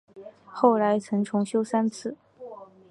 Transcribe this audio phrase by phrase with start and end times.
[0.47, 2.17] 后来曾重修三次。